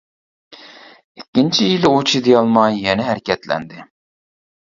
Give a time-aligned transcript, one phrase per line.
[1.19, 3.85] ئىككىنچى يىلى ئۇ چىدىيالماي يەنە ھەرىكەتلەندى.